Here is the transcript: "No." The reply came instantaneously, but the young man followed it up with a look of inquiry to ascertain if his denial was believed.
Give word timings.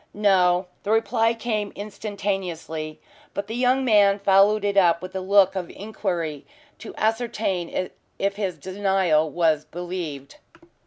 "No." 0.15 0.65
The 0.81 0.89
reply 0.89 1.35
came 1.35 1.71
instantaneously, 1.75 2.99
but 3.35 3.45
the 3.45 3.53
young 3.53 3.85
man 3.85 4.17
followed 4.17 4.65
it 4.65 4.75
up 4.75 4.99
with 4.99 5.15
a 5.15 5.19
look 5.21 5.55
of 5.55 5.69
inquiry 5.69 6.43
to 6.79 6.95
ascertain 6.97 7.91
if 8.17 8.35
his 8.35 8.57
denial 8.57 9.29
was 9.29 9.63
believed. 9.63 10.37